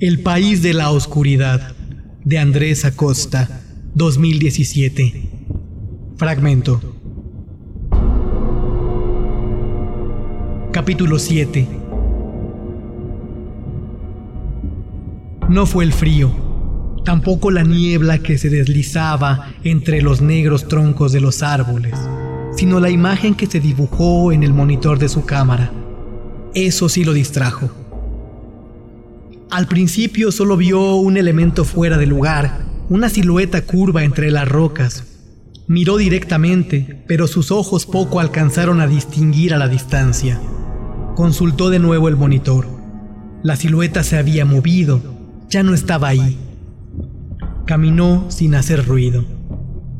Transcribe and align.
El 0.00 0.22
País 0.22 0.60
de 0.60 0.74
la 0.74 0.90
Oscuridad, 0.90 1.72
de 2.24 2.38
Andrés 2.40 2.84
Acosta, 2.84 3.62
2017. 3.94 5.30
Fragmento. 6.16 6.80
Capítulo 10.72 11.20
7. 11.20 11.68
No 15.48 15.64
fue 15.64 15.84
el 15.84 15.92
frío, 15.92 16.32
tampoco 17.04 17.52
la 17.52 17.62
niebla 17.62 18.18
que 18.18 18.36
se 18.36 18.50
deslizaba 18.50 19.54
entre 19.62 20.02
los 20.02 20.20
negros 20.20 20.66
troncos 20.66 21.12
de 21.12 21.20
los 21.20 21.44
árboles, 21.44 21.94
sino 22.56 22.80
la 22.80 22.90
imagen 22.90 23.36
que 23.36 23.46
se 23.46 23.60
dibujó 23.60 24.32
en 24.32 24.42
el 24.42 24.52
monitor 24.52 24.98
de 24.98 25.08
su 25.08 25.24
cámara. 25.24 25.70
Eso 26.52 26.88
sí 26.88 27.04
lo 27.04 27.12
distrajo. 27.12 27.83
Al 29.54 29.68
principio 29.68 30.32
solo 30.32 30.56
vio 30.56 30.96
un 30.96 31.16
elemento 31.16 31.64
fuera 31.64 31.96
de 31.96 32.06
lugar, 32.06 32.64
una 32.88 33.08
silueta 33.08 33.62
curva 33.62 34.02
entre 34.02 34.32
las 34.32 34.48
rocas. 34.48 35.04
Miró 35.68 35.96
directamente, 35.96 37.04
pero 37.06 37.28
sus 37.28 37.52
ojos 37.52 37.86
poco 37.86 38.18
alcanzaron 38.18 38.80
a 38.80 38.88
distinguir 38.88 39.54
a 39.54 39.56
la 39.56 39.68
distancia. 39.68 40.40
Consultó 41.14 41.70
de 41.70 41.78
nuevo 41.78 42.08
el 42.08 42.16
monitor. 42.16 42.66
La 43.44 43.54
silueta 43.54 44.02
se 44.02 44.18
había 44.18 44.44
movido, 44.44 45.00
ya 45.48 45.62
no 45.62 45.72
estaba 45.72 46.08
ahí. 46.08 46.36
Caminó 47.64 48.28
sin 48.32 48.56
hacer 48.56 48.84
ruido. 48.84 49.24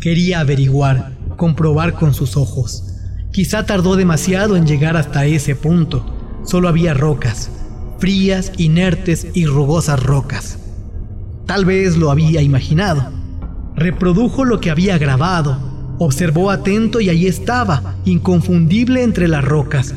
Quería 0.00 0.40
averiguar, 0.40 1.16
comprobar 1.36 1.94
con 1.94 2.12
sus 2.12 2.36
ojos. 2.36 2.92
Quizá 3.30 3.66
tardó 3.66 3.94
demasiado 3.94 4.56
en 4.56 4.66
llegar 4.66 4.96
hasta 4.96 5.26
ese 5.26 5.54
punto. 5.54 6.42
Solo 6.44 6.68
había 6.68 6.92
rocas, 6.92 7.52
frías, 8.04 8.52
inertes 8.58 9.28
y 9.32 9.46
rugosas 9.46 10.02
rocas. 10.02 10.58
Tal 11.46 11.64
vez 11.64 11.96
lo 11.96 12.10
había 12.10 12.42
imaginado. 12.42 13.10
Reprodujo 13.76 14.44
lo 14.44 14.60
que 14.60 14.70
había 14.70 14.98
grabado, 14.98 15.96
observó 15.98 16.50
atento 16.50 17.00
y 17.00 17.08
ahí 17.08 17.26
estaba, 17.26 17.94
inconfundible 18.04 19.02
entre 19.02 19.26
las 19.26 19.42
rocas, 19.42 19.94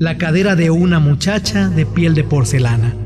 la 0.00 0.18
cadera 0.18 0.56
de 0.56 0.72
una 0.72 0.98
muchacha 0.98 1.68
de 1.68 1.86
piel 1.86 2.16
de 2.16 2.24
porcelana. 2.24 2.96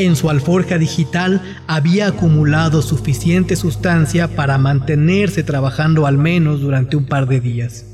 En 0.00 0.16
su 0.16 0.30
alforja 0.30 0.78
digital 0.78 1.42
había 1.66 2.06
acumulado 2.06 2.80
suficiente 2.80 3.54
sustancia 3.54 4.34
para 4.34 4.56
mantenerse 4.56 5.42
trabajando 5.42 6.06
al 6.06 6.16
menos 6.16 6.62
durante 6.62 6.96
un 6.96 7.04
par 7.04 7.28
de 7.28 7.38
días. 7.38 7.84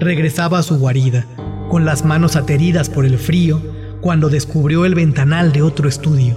Regresaba 0.00 0.58
a 0.58 0.64
su 0.64 0.76
guarida, 0.80 1.28
con 1.70 1.84
las 1.84 2.04
manos 2.04 2.34
ateridas 2.34 2.90
por 2.90 3.06
el 3.06 3.16
frío, 3.16 3.62
cuando 4.00 4.28
descubrió 4.28 4.84
el 4.84 4.96
ventanal 4.96 5.52
de 5.52 5.62
otro 5.62 5.88
estudio. 5.88 6.36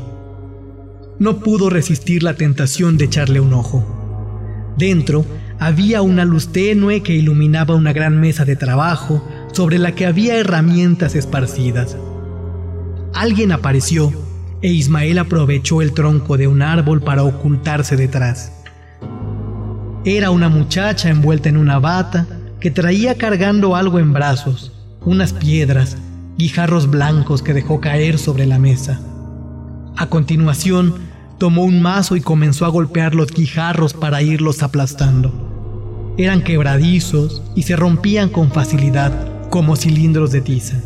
No 1.18 1.40
pudo 1.40 1.72
resistir 1.72 2.22
la 2.22 2.36
tentación 2.36 3.00
de 3.00 3.06
echarle 3.06 3.40
un 3.40 3.54
ojo. 3.54 4.76
Dentro 4.78 5.26
había 5.58 6.04
una 6.04 6.24
luz 6.24 6.50
tenue 6.50 7.02
que 7.02 7.16
iluminaba 7.16 7.74
una 7.74 7.94
gran 7.94 8.22
mesa 8.22 8.46
de 8.46 8.58
trabajo 8.58 9.28
sobre 9.54 9.80
la 9.80 9.96
que 9.96 10.06
había 10.06 10.36
herramientas 10.36 11.16
esparcidas. 11.16 11.98
Alguien 13.16 13.52
apareció 13.52 14.23
e 14.64 14.70
Ismael 14.70 15.20
aprovechó 15.20 15.82
el 15.82 15.94
tronco 15.94 16.38
de 16.38 16.48
un 16.48 16.62
árbol 16.62 17.02
para 17.02 17.24
ocultarse 17.24 17.98
detrás. 17.98 18.54
Era 20.06 20.32
una 20.32 20.48
muchacha 20.48 21.10
envuelta 21.10 21.50
en 21.50 21.58
una 21.58 21.80
bata 21.80 22.26
que 22.62 22.72
traía 22.72 23.18
cargando 23.18 23.76
algo 23.76 24.00
en 24.00 24.14
brazos, 24.14 24.72
unas 25.02 25.34
piedras, 25.34 25.98
guijarros 26.38 26.90
blancos 26.90 27.44
que 27.44 27.54
dejó 27.54 27.82
caer 27.82 28.18
sobre 28.18 28.46
la 28.46 28.58
mesa. 28.58 29.02
A 29.98 30.08
continuación, 30.08 30.96
tomó 31.38 31.66
un 31.66 31.82
mazo 31.82 32.16
y 32.16 32.22
comenzó 32.22 32.66
a 32.66 32.70
golpear 32.70 33.16
los 33.16 33.34
guijarros 33.34 33.94
para 33.94 34.22
irlos 34.22 34.64
aplastando. 34.64 36.14
Eran 36.18 36.42
quebradizos 36.42 37.42
y 37.54 37.64
se 37.64 37.76
rompían 37.76 38.30
con 38.30 38.50
facilidad, 38.50 39.50
como 39.50 39.76
cilindros 39.76 40.32
de 40.32 40.40
tiza. 40.40 40.78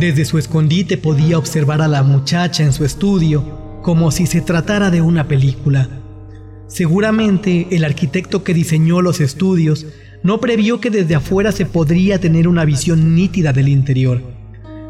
Desde 0.00 0.24
su 0.24 0.38
escondite 0.38 0.96
podía 0.96 1.36
observar 1.36 1.82
a 1.82 1.86
la 1.86 2.02
muchacha 2.02 2.64
en 2.64 2.72
su 2.72 2.86
estudio, 2.86 3.44
como 3.82 4.10
si 4.10 4.26
se 4.26 4.40
tratara 4.40 4.90
de 4.90 5.02
una 5.02 5.28
película. 5.28 5.90
Seguramente 6.68 7.66
el 7.70 7.84
arquitecto 7.84 8.42
que 8.42 8.54
diseñó 8.54 9.02
los 9.02 9.20
estudios 9.20 9.86
no 10.22 10.40
previó 10.40 10.80
que 10.80 10.88
desde 10.88 11.16
afuera 11.16 11.52
se 11.52 11.66
podría 11.66 12.18
tener 12.18 12.48
una 12.48 12.64
visión 12.64 13.14
nítida 13.14 13.52
del 13.52 13.68
interior. 13.68 14.22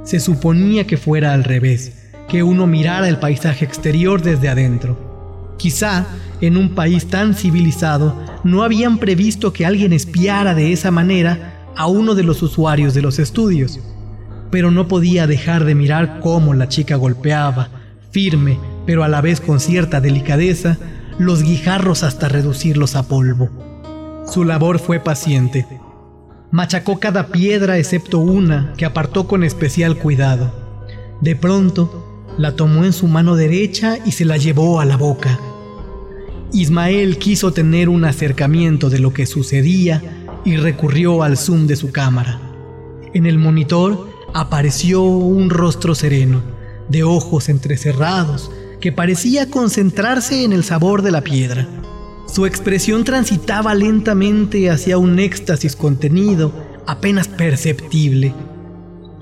Se 0.04 0.20
suponía 0.20 0.86
que 0.86 0.96
fuera 0.96 1.34
al 1.34 1.42
revés, 1.42 2.12
que 2.28 2.44
uno 2.44 2.68
mirara 2.68 3.08
el 3.08 3.18
paisaje 3.18 3.64
exterior 3.64 4.22
desde 4.22 4.48
adentro. 4.48 5.56
Quizá, 5.58 6.06
en 6.40 6.56
un 6.56 6.76
país 6.76 7.06
tan 7.06 7.34
civilizado, 7.34 8.16
no 8.44 8.62
habían 8.62 8.98
previsto 8.98 9.52
que 9.52 9.66
alguien 9.66 9.92
espiara 9.92 10.54
de 10.54 10.72
esa 10.72 10.92
manera 10.92 11.66
a 11.76 11.88
uno 11.88 12.14
de 12.14 12.22
los 12.22 12.44
usuarios 12.44 12.94
de 12.94 13.02
los 13.02 13.18
estudios 13.18 13.80
pero 14.50 14.70
no 14.70 14.88
podía 14.88 15.26
dejar 15.26 15.64
de 15.64 15.74
mirar 15.74 16.20
cómo 16.20 16.54
la 16.54 16.68
chica 16.68 16.96
golpeaba, 16.96 17.68
firme, 18.10 18.58
pero 18.86 19.04
a 19.04 19.08
la 19.08 19.20
vez 19.20 19.40
con 19.40 19.60
cierta 19.60 20.00
delicadeza, 20.00 20.78
los 21.18 21.42
guijarros 21.42 22.02
hasta 22.02 22.28
reducirlos 22.28 22.96
a 22.96 23.04
polvo. 23.04 23.50
Su 24.26 24.44
labor 24.44 24.78
fue 24.78 25.00
paciente. 25.00 25.66
Machacó 26.50 26.98
cada 26.98 27.28
piedra 27.28 27.78
excepto 27.78 28.18
una 28.18 28.72
que 28.76 28.84
apartó 28.84 29.28
con 29.28 29.44
especial 29.44 29.96
cuidado. 29.96 30.52
De 31.20 31.36
pronto, 31.36 32.26
la 32.38 32.56
tomó 32.56 32.84
en 32.84 32.92
su 32.92 33.06
mano 33.06 33.36
derecha 33.36 33.98
y 34.04 34.12
se 34.12 34.24
la 34.24 34.36
llevó 34.36 34.80
a 34.80 34.84
la 34.84 34.96
boca. 34.96 35.38
Ismael 36.52 37.18
quiso 37.18 37.52
tener 37.52 37.88
un 37.88 38.04
acercamiento 38.04 38.90
de 38.90 38.98
lo 38.98 39.12
que 39.12 39.26
sucedía 39.26 40.02
y 40.44 40.56
recurrió 40.56 41.22
al 41.22 41.36
zoom 41.36 41.66
de 41.66 41.76
su 41.76 41.92
cámara. 41.92 42.40
En 43.14 43.26
el 43.26 43.38
monitor 43.38 44.09
apareció 44.34 45.02
un 45.02 45.50
rostro 45.50 45.94
sereno, 45.94 46.42
de 46.88 47.02
ojos 47.02 47.48
entrecerrados, 47.48 48.50
que 48.80 48.92
parecía 48.92 49.50
concentrarse 49.50 50.44
en 50.44 50.52
el 50.52 50.64
sabor 50.64 51.02
de 51.02 51.10
la 51.10 51.20
piedra. 51.20 51.68
Su 52.26 52.46
expresión 52.46 53.04
transitaba 53.04 53.74
lentamente 53.74 54.70
hacia 54.70 54.98
un 54.98 55.18
éxtasis 55.18 55.76
contenido, 55.76 56.52
apenas 56.86 57.28
perceptible. 57.28 58.34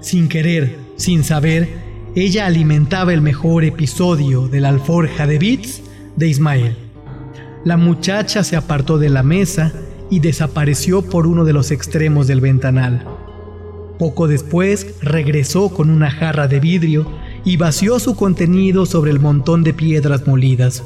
Sin 0.00 0.28
querer, 0.28 0.76
sin 0.97 1.24
saber, 1.24 1.68
ella 2.14 2.47
alimentaba 2.47 3.12
el 3.12 3.20
mejor 3.20 3.64
episodio 3.64 4.48
de 4.48 4.60
la 4.60 4.68
alforja 4.68 5.26
de 5.26 5.38
bits 5.38 5.82
de 6.16 6.28
Ismael. 6.28 6.76
La 7.64 7.76
muchacha 7.76 8.44
se 8.44 8.56
apartó 8.56 8.98
de 8.98 9.08
la 9.08 9.22
mesa 9.22 9.72
y 10.10 10.20
desapareció 10.20 11.02
por 11.02 11.26
uno 11.26 11.44
de 11.44 11.52
los 11.52 11.70
extremos 11.70 12.26
del 12.26 12.41
ventanal. 12.41 13.04
Poco 13.98 14.28
después 14.28 14.94
regresó 15.03 15.70
con 15.70 15.91
una 15.91 16.10
jarra 16.10 16.47
de 16.47 16.60
vidrio 16.60 17.10
y 17.44 17.56
vació 17.56 17.98
su 17.98 18.14
contenido 18.14 18.86
sobre 18.86 19.10
el 19.10 19.19
montón 19.19 19.64
de 19.64 19.75
piedras 19.75 20.26
molidas. 20.26 20.84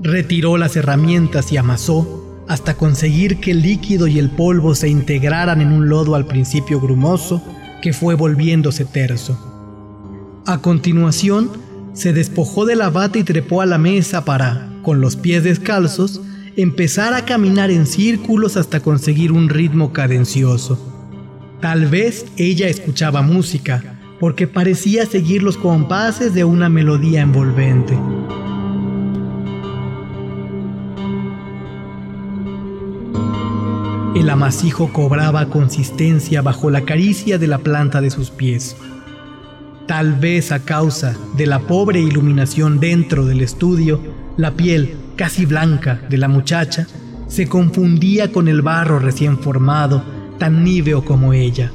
Retiró 0.00 0.56
las 0.56 0.76
herramientas 0.76 1.50
y 1.52 1.56
amasó 1.56 2.44
hasta 2.48 2.76
conseguir 2.76 3.40
que 3.40 3.50
el 3.50 3.62
líquido 3.62 4.06
y 4.06 4.18
el 4.18 4.30
polvo 4.30 4.74
se 4.74 4.88
integraran 4.88 5.60
en 5.60 5.72
un 5.72 5.88
lodo 5.88 6.14
al 6.14 6.26
principio 6.26 6.80
grumoso 6.80 7.42
que 7.82 7.92
fue 7.92 8.14
volviéndose 8.14 8.84
terso. 8.84 9.38
A 10.46 10.58
continuación, 10.58 11.50
se 11.92 12.12
despojó 12.12 12.66
de 12.66 12.76
la 12.76 12.90
bata 12.90 13.18
y 13.18 13.24
trepó 13.24 13.62
a 13.62 13.66
la 13.66 13.78
mesa 13.78 14.24
para, 14.24 14.70
con 14.82 15.00
los 15.00 15.16
pies 15.16 15.42
descalzos, 15.42 16.20
empezar 16.54 17.14
a 17.14 17.24
caminar 17.24 17.70
en 17.70 17.86
círculos 17.86 18.56
hasta 18.56 18.80
conseguir 18.80 19.32
un 19.32 19.48
ritmo 19.48 19.92
cadencioso. 19.92 20.95
Tal 21.60 21.86
vez 21.86 22.26
ella 22.36 22.68
escuchaba 22.68 23.22
música, 23.22 23.82
porque 24.20 24.46
parecía 24.46 25.06
seguir 25.06 25.42
los 25.42 25.56
compases 25.56 26.34
de 26.34 26.44
una 26.44 26.68
melodía 26.68 27.22
envolvente. 27.22 27.98
El 34.14 34.30
amasijo 34.30 34.92
cobraba 34.92 35.46
consistencia 35.46 36.42
bajo 36.42 36.70
la 36.70 36.82
caricia 36.82 37.38
de 37.38 37.46
la 37.46 37.58
planta 37.58 38.00
de 38.00 38.10
sus 38.10 38.30
pies. 38.30 38.76
Tal 39.86 40.14
vez 40.14 40.52
a 40.52 40.60
causa 40.60 41.16
de 41.36 41.46
la 41.46 41.60
pobre 41.60 42.00
iluminación 42.00 42.80
dentro 42.80 43.24
del 43.24 43.40
estudio, 43.40 44.00
la 44.36 44.52
piel 44.52 44.96
casi 45.16 45.46
blanca 45.46 46.00
de 46.08 46.18
la 46.18 46.28
muchacha 46.28 46.86
se 47.28 47.46
confundía 47.48 48.32
con 48.32 48.48
el 48.48 48.62
barro 48.62 48.98
recién 48.98 49.38
formado, 49.38 50.02
tan 50.38 50.64
níveo 50.64 51.04
como 51.04 51.32
ella. 51.32 51.72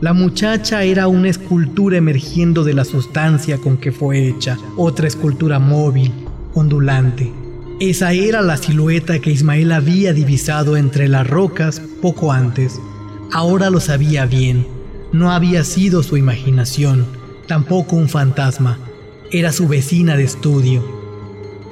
La 0.00 0.12
muchacha 0.12 0.84
era 0.84 1.08
una 1.08 1.28
escultura 1.28 1.96
emergiendo 1.96 2.62
de 2.62 2.72
la 2.72 2.84
sustancia 2.84 3.58
con 3.58 3.78
que 3.78 3.90
fue 3.90 4.28
hecha, 4.28 4.56
otra 4.76 5.08
escultura 5.08 5.58
móvil, 5.58 6.12
ondulante. 6.54 7.32
Esa 7.80 8.12
era 8.12 8.42
la 8.42 8.56
silueta 8.56 9.18
que 9.18 9.30
Ismael 9.30 9.72
había 9.72 10.12
divisado 10.12 10.76
entre 10.76 11.08
las 11.08 11.26
rocas 11.26 11.80
poco 12.00 12.32
antes. 12.32 12.80
Ahora 13.32 13.70
lo 13.70 13.80
sabía 13.80 14.26
bien. 14.26 14.66
No 15.12 15.32
había 15.32 15.64
sido 15.64 16.02
su 16.02 16.16
imaginación, 16.16 17.06
tampoco 17.46 17.96
un 17.96 18.08
fantasma. 18.08 18.78
Era 19.30 19.52
su 19.52 19.68
vecina 19.68 20.16
de 20.16 20.24
estudio. 20.24 20.82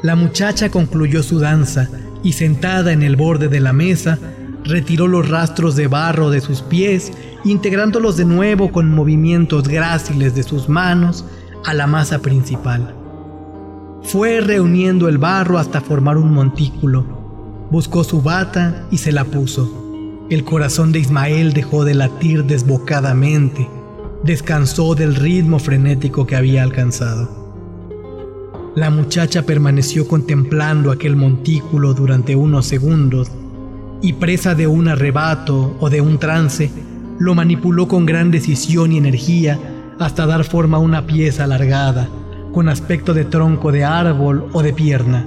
La 0.03 0.17
muchacha 0.17 0.71
concluyó 0.71 1.23
su 1.23 1.39
danza 1.39 1.91
y 2.23 2.33
sentada 2.33 2.93
en 2.93 3.03
el 3.03 3.17
borde 3.17 3.49
de 3.49 3.61
la 3.61 3.73
mesa, 3.73 4.19
retiró 4.67 5.09
los 5.09 5.29
rastros 5.29 5.77
de 5.77 5.87
barro 5.87 6.31
de 6.31 6.41
sus 6.41 6.63
pies, 6.63 7.13
integrándolos 7.45 8.17
de 8.17 8.25
nuevo 8.25 8.73
con 8.73 8.91
movimientos 8.91 9.69
gráciles 9.69 10.35
de 10.35 10.43
sus 10.43 10.69
manos 10.69 11.25
a 11.65 11.75
la 11.75 11.87
masa 11.87 12.19
principal. 12.21 12.95
Fue 14.03 14.41
reuniendo 14.41 15.09
el 15.09 15.19
barro 15.19 15.59
hasta 15.59 15.81
formar 15.81 16.17
un 16.17 16.33
montículo. 16.33 17.67
Buscó 17.71 18.05
su 18.05 18.23
bata 18.23 18.87
y 18.91 18.99
se 18.99 19.13
la 19.13 19.25
puso. 19.25 20.27
El 20.31 20.45
corazón 20.45 20.93
de 20.93 21.01
Ismael 21.01 21.53
dejó 21.53 21.85
de 21.85 21.95
latir 21.95 22.45
desbocadamente. 22.45 23.69
Descansó 24.23 24.95
del 24.95 25.15
ritmo 25.15 25.59
frenético 25.59 26.27
que 26.27 26.37
había 26.37 26.63
alcanzado. 26.63 27.47
La 28.77 28.91
muchacha 28.91 29.43
permaneció 29.43 30.07
contemplando 30.07 30.91
aquel 30.91 31.17
montículo 31.17 31.95
durante 31.95 32.37
unos 32.37 32.67
segundos 32.67 33.31
y 34.07 34.13
presa 34.13 34.55
de 34.55 34.69
un 34.69 34.87
arrebato 34.87 35.77
o 35.81 35.91
de 35.91 36.01
un 36.01 36.19
trance, 36.19 36.71
lo 37.19 37.35
manipuló 37.35 37.89
con 37.89 38.07
gran 38.07 38.31
decisión 38.31 38.93
y 38.93 38.99
energía 38.99 39.59
hasta 39.99 40.27
dar 40.27 40.45
forma 40.45 40.77
a 40.77 40.81
una 40.81 41.09
pieza 41.09 41.43
alargada, 41.43 42.09
con 42.53 42.69
aspecto 42.69 43.15
de 43.15 43.25
tronco 43.25 43.73
de 43.73 43.83
árbol 43.83 44.47
o 44.53 44.63
de 44.63 44.73
pierna. 44.73 45.27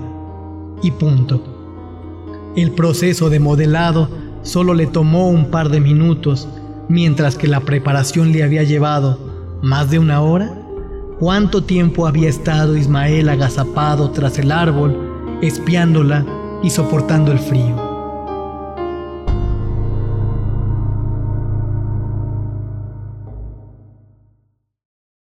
Y 0.81 0.91
punto. 0.91 1.43
El 2.55 2.71
proceso 2.71 3.29
de 3.29 3.41
modelado 3.41 4.09
solo 4.43 4.73
le 4.73 4.87
tomó 4.87 5.27
un 5.27 5.51
par 5.51 5.67
de 5.67 5.81
minutos, 5.81 6.47
mientras 6.87 7.35
que 7.35 7.49
la 7.49 7.59
preparación 7.59 8.31
le 8.31 8.43
había 8.43 8.63
llevado 8.63 9.59
más 9.61 9.91
de 9.91 9.99
una 9.99 10.21
hora. 10.21 10.57
¿Cuánto 11.19 11.65
tiempo 11.65 12.07
había 12.07 12.29
estado 12.29 12.77
Ismael 12.77 13.27
agazapado 13.27 14.11
tras 14.11 14.39
el 14.39 14.53
árbol, 14.53 15.37
espiándola 15.41 16.25
y 16.63 16.69
soportando 16.69 17.33
el 17.33 17.39
frío? 17.39 17.88